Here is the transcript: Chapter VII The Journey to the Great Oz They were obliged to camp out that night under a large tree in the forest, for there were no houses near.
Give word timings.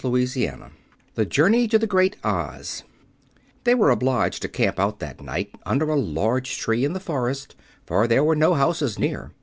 Chapter 0.03 0.17
VII 0.17 0.71
The 1.13 1.27
Journey 1.27 1.67
to 1.67 1.77
the 1.77 1.85
Great 1.85 2.15
Oz 2.23 2.81
They 3.65 3.75
were 3.75 3.91
obliged 3.91 4.41
to 4.41 4.47
camp 4.49 4.79
out 4.79 4.97
that 4.97 5.21
night 5.21 5.51
under 5.63 5.91
a 5.91 5.95
large 5.95 6.57
tree 6.57 6.83
in 6.83 6.93
the 6.93 6.99
forest, 6.99 7.55
for 7.85 8.07
there 8.07 8.23
were 8.23 8.35
no 8.35 8.55
houses 8.55 8.97
near. 8.97 9.29